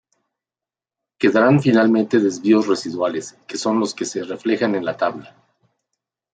[1.19, 5.35] Quedarán finalmente desvíos residuales, que son los que se reflejan en la tabla.